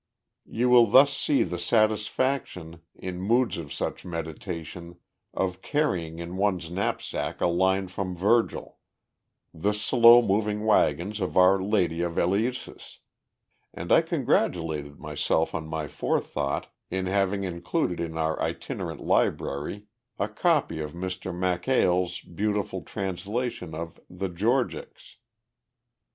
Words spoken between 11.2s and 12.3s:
our Lady of